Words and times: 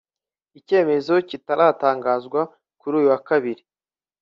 Icyemezo 0.59 1.13
kiratangazwa 1.27 2.41
kuri 2.79 2.93
uyu 2.99 3.09
wa 3.13 3.19
kabiri 3.27 3.61